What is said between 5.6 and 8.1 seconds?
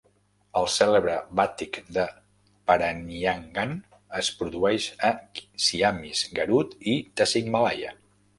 Ciamis, Garut i Tasikmalaya.